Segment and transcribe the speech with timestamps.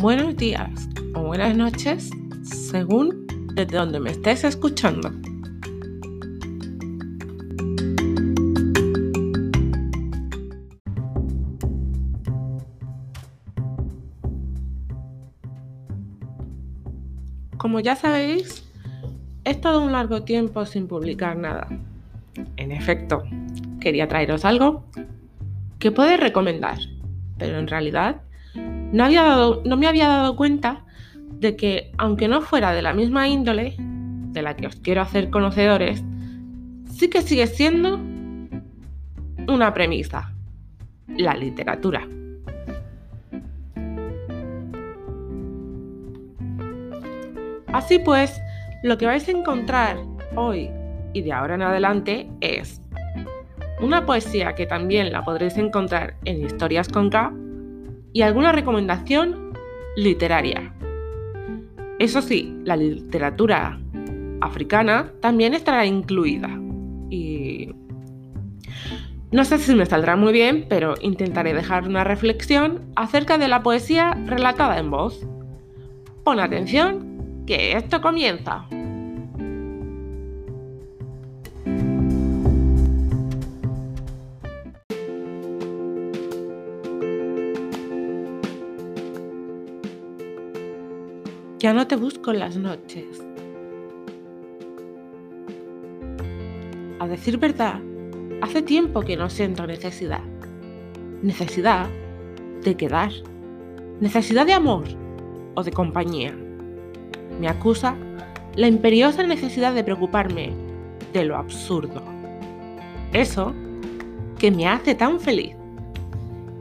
[0.00, 2.08] buenos días o buenas noches
[2.42, 5.10] según desde donde me estés escuchando.
[17.58, 18.64] Como ya sabéis,
[19.44, 21.68] he estado un largo tiempo sin publicar nada.
[22.56, 23.22] En efecto,
[23.80, 24.82] quería traeros algo
[25.78, 26.78] que puede recomendar,
[27.36, 28.22] pero en realidad
[28.92, 30.84] no, había dado, no me había dado cuenta
[31.40, 35.30] de que, aunque no fuera de la misma índole de la que os quiero hacer
[35.30, 36.04] conocedores,
[36.92, 37.98] sí que sigue siendo
[39.48, 40.32] una premisa,
[41.08, 42.06] la literatura.
[47.72, 48.40] Así pues,
[48.82, 49.98] lo que vais a encontrar
[50.36, 50.70] hoy
[51.12, 52.80] y de ahora en adelante es
[53.80, 57.32] una poesía que también la podréis encontrar en Historias con K
[58.12, 59.52] y alguna recomendación
[59.96, 60.74] literaria.
[61.98, 63.78] Eso sí, la literatura
[64.40, 66.48] africana también estará incluida.
[67.10, 67.74] Y
[69.32, 73.62] no sé si me saldrá muy bien, pero intentaré dejar una reflexión acerca de la
[73.62, 75.26] poesía relatada en voz.
[76.24, 78.66] Pon atención, que esto comienza.
[91.60, 93.22] Ya no te busco en las noches.
[96.98, 97.82] A decir verdad,
[98.40, 100.22] hace tiempo que no siento necesidad.
[101.20, 101.86] Necesidad
[102.64, 103.12] de quedar.
[104.00, 104.84] Necesidad de amor
[105.54, 106.34] o de compañía.
[107.38, 107.94] Me acusa
[108.56, 110.54] la imperiosa necesidad de preocuparme
[111.12, 112.02] de lo absurdo.
[113.12, 113.52] Eso
[114.38, 115.54] que me hace tan feliz.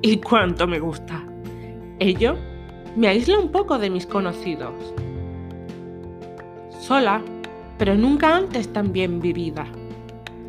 [0.02, 1.24] Y cuánto me gusta.
[2.00, 2.36] Ello
[2.96, 4.74] me aísla un poco de mis conocidos.
[6.80, 7.22] Sola,
[7.78, 9.66] pero nunca antes tan bien vivida.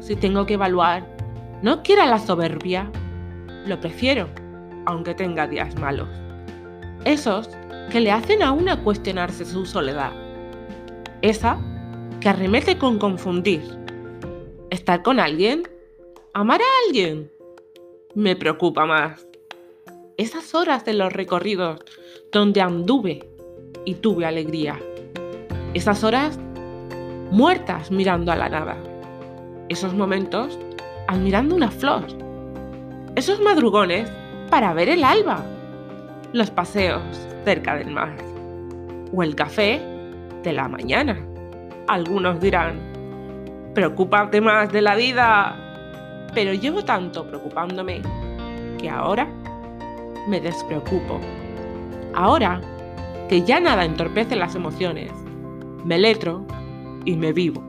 [0.00, 1.06] Si tengo que evaluar,
[1.62, 2.90] no quiera la soberbia,
[3.66, 4.28] lo prefiero,
[4.86, 6.08] aunque tenga días malos.
[7.04, 7.50] Esos
[7.90, 10.12] que le hacen a una cuestionarse su soledad.
[11.22, 11.58] Esa
[12.20, 13.62] que arremete con confundir.
[14.70, 15.62] Estar con alguien,
[16.32, 17.30] amar a alguien,
[18.14, 19.26] me preocupa más.
[20.16, 21.80] Esas horas de los recorridos
[22.32, 23.28] donde anduve
[23.84, 24.78] y tuve alegría.
[25.74, 26.38] Esas horas
[27.30, 28.76] muertas mirando a la nada.
[29.68, 30.58] Esos momentos
[31.08, 32.06] admirando una flor.
[33.16, 34.10] Esos madrugones
[34.48, 35.44] para ver el alba.
[36.32, 37.02] Los paseos
[37.44, 38.16] cerca del mar.
[39.12, 39.80] O el café
[40.42, 41.18] de la mañana.
[41.88, 42.78] Algunos dirán,
[43.74, 45.56] preocúpate más de la vida.
[46.32, 48.02] Pero llevo tanto preocupándome
[48.78, 49.26] que ahora
[50.28, 51.20] me despreocupo.
[52.14, 52.60] Ahora
[53.28, 55.12] que ya nada entorpece las emociones,
[55.84, 56.44] me letro
[57.04, 57.62] y me vivo.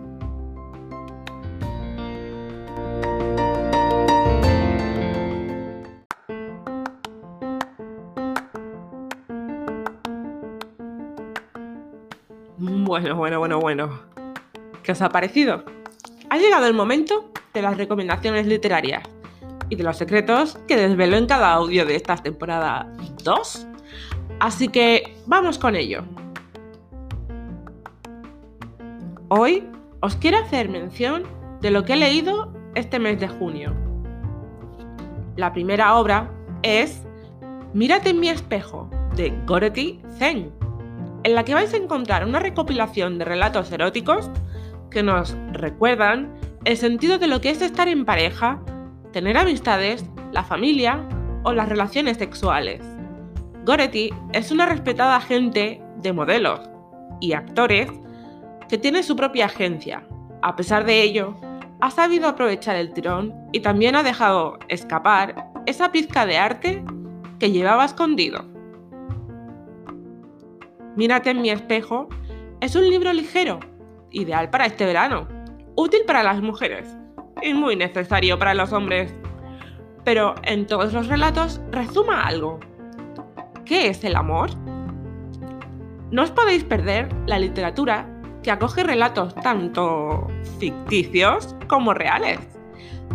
[12.58, 14.00] Bueno, bueno, bueno, bueno.
[14.84, 15.64] ¿Qué os ha parecido?
[16.30, 19.04] Ha llegado el momento de las recomendaciones literarias
[19.70, 22.92] y de los secretos que desvelo en cada audio de esta temporada
[23.24, 23.68] 2
[24.42, 26.04] Así que vamos con ello.
[29.28, 29.64] Hoy
[30.00, 31.26] os quiero hacer mención
[31.62, 33.76] de lo que he leído este mes de junio.
[35.36, 36.32] La primera obra
[36.64, 37.04] es
[37.76, 40.52] Mírate en mi espejo de Gorety Zen,
[41.24, 44.32] en la que vais a encontrar una recopilación de relatos eróticos
[44.90, 46.34] que nos recuerdan
[46.66, 48.60] el sentido de lo que es estar en pareja,
[49.14, 51.08] tener amistades, la familia
[51.44, 52.91] o las relaciones sexuales.
[53.64, 56.62] Goretti es una respetada agente de modelos
[57.20, 57.92] y actores
[58.68, 60.04] que tiene su propia agencia.
[60.42, 61.36] A pesar de ello,
[61.80, 66.84] ha sabido aprovechar el tirón y también ha dejado escapar esa pizca de arte
[67.40, 68.46] que llevaba escondido.
[70.96, 72.10] Mírate en mi espejo
[72.62, 73.60] es un libro ligero,
[74.10, 75.28] ideal para este verano,
[75.76, 76.98] útil para las mujeres
[77.44, 79.14] y muy necesario para los hombres.
[80.04, 82.60] Pero en todos los relatos resuma algo,
[83.72, 84.50] ¿Qué es el amor?
[86.12, 88.06] No os podéis perder la literatura
[88.44, 90.28] que acoge relatos tanto
[90.60, 92.40] ficticios como reales,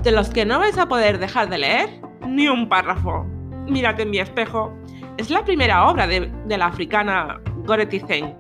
[0.03, 3.27] de los que no vais a poder dejar de leer ni un párrafo.
[3.69, 4.73] Mírate en mi espejo.
[5.19, 8.35] Es la primera obra de, la africana Goreti Zen,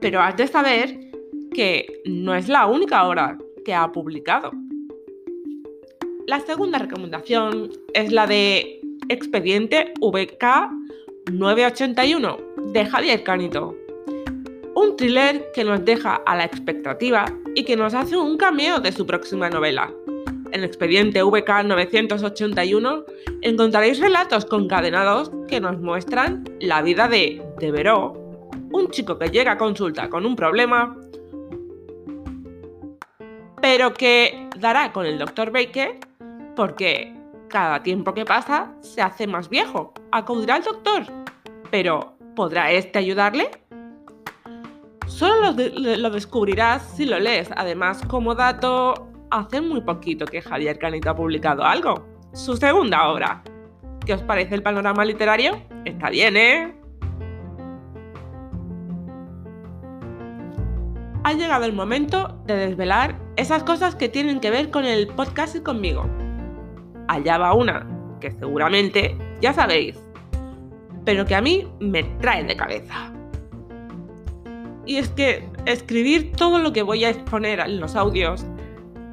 [0.00, 0.98] pero has de saber
[1.54, 4.50] que no es la única obra que ha publicado.
[6.26, 10.42] La segunda recomendación es la de Expediente VK
[11.30, 12.38] 981
[12.72, 13.76] de Javier Canito.
[14.74, 18.90] Un thriller que nos deja a la expectativa y que nos hace un cameo de
[18.90, 19.92] su próxima novela.
[20.50, 23.04] En Expediente VK 981
[23.42, 28.12] encontraréis relatos concadenados que nos muestran la vida de Deveró,
[28.72, 30.96] un chico que llega a consulta con un problema,
[33.60, 35.52] pero que dará con el Dr.
[35.52, 35.98] Baker
[36.56, 37.14] porque
[37.52, 39.92] cada tiempo que pasa se hace más viejo.
[40.10, 41.04] Acudirá al doctor.
[41.70, 43.50] Pero, ¿podrá este ayudarle?
[45.06, 47.50] Solo lo, descubrirás si lo lees.
[47.54, 48.94] Además, como dato,
[49.30, 52.06] hace muy poquito que Javier Canito ha publicado algo.
[52.32, 53.42] Su segunda obra.
[54.06, 55.62] ¿Qué os parece el panorama literario?
[55.84, 56.74] Está bien, ¿eh?
[61.24, 65.54] Ha llegado el momento de desvelar esas cosas que tienen que ver con el podcast
[65.54, 66.21] y conmigo
[67.08, 67.86] allá va una
[68.20, 69.98] que seguramente ya sabéis,
[71.04, 73.12] pero que a mí me trae de cabeza.
[74.86, 78.46] Y es que escribir todo lo que voy a exponer en los audios,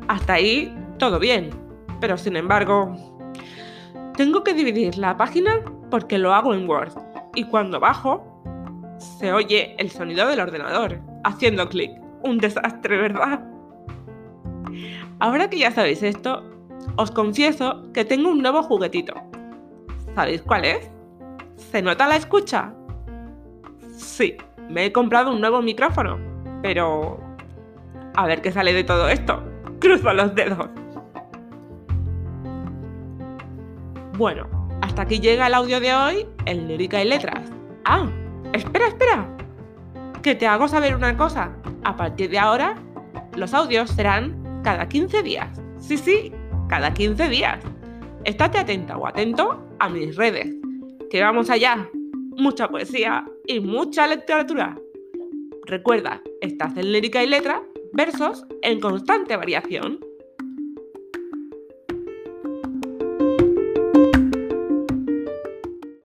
[0.08, 1.50] hasta ahí todo bien,
[2.00, 2.96] pero sin embargo,
[4.16, 6.94] tengo que dividir la página porque lo hago en Word
[7.36, 8.26] y cuando bajo
[9.00, 11.92] se oye el sonido del ordenador haciendo clic.
[12.22, 13.40] Un desastre, ¿verdad?
[15.20, 16.44] Ahora que ya sabéis esto,
[16.96, 19.14] os confieso que tengo un nuevo juguetito.
[20.16, 20.90] ¿Sabéis cuál es?
[21.56, 22.74] ¿Se nota la escucha?
[23.98, 24.36] Sí,
[24.70, 26.18] me he comprado un nuevo micrófono,
[26.62, 27.20] pero...
[28.16, 29.44] A ver qué sale de todo esto.
[29.80, 30.68] Cruzo los dedos.
[34.18, 34.48] Bueno,
[34.82, 37.50] hasta aquí llega el audio de hoy, el lírica y letras.
[37.86, 38.10] Ah,
[38.52, 39.28] espera, espera.
[40.22, 41.52] Que te hago saber una cosa.
[41.86, 42.76] A partir de ahora,
[43.38, 45.62] los audios serán cada 15 días.
[45.78, 46.34] Sí, sí,
[46.70, 47.60] cada 15 días.
[48.24, 50.56] Estate atenta o atento a mis redes,
[51.10, 51.90] que vamos allá.
[52.38, 54.78] Mucha poesía y mucha literatura.
[55.66, 57.62] Recuerda, estás en lírica y letra,
[57.94, 60.00] versos en constante variación.